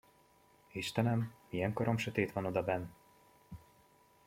Istenem, 0.71 1.33
milyen 1.49 1.73
koromsötét 1.73 2.31
van 2.31 2.45
odabenn! 2.45 2.87